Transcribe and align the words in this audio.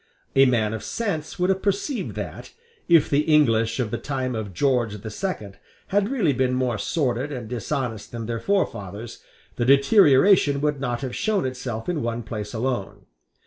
A 0.35 0.47
man 0.47 0.73
of 0.73 0.81
sense 0.81 1.37
would 1.37 1.51
have 1.51 1.61
perceived 1.61 2.15
that, 2.15 2.53
if 2.87 3.07
the 3.07 3.19
English 3.19 3.79
of 3.79 3.91
the 3.91 3.99
time 3.99 4.33
of 4.33 4.51
George 4.51 4.99
the 4.99 5.11
Second 5.11 5.59
had 5.89 6.09
really 6.09 6.33
been 6.33 6.55
more 6.55 6.79
sordid 6.79 7.31
and 7.31 7.47
dishonest 7.47 8.11
than 8.11 8.25
their 8.25 8.39
forefathers, 8.39 9.19
the 9.57 9.65
deterioration 9.65 10.59
would 10.59 10.79
not 10.79 11.01
have 11.01 11.15
shown 11.15 11.45
itself 11.45 11.87
in 11.87 12.01
one 12.01 12.23
place 12.23 12.51
alone. 12.51 13.05